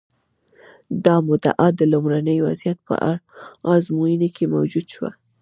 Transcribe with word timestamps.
دا 1.05 1.15
مدعا 1.27 1.67
د 1.75 1.81
لومړني 1.91 2.37
وضعیت 2.47 2.77
په 2.87 2.93
ازموینو 3.73 4.27
کې 4.35 4.45
موجه 4.53 4.81
شوه. 4.93 5.09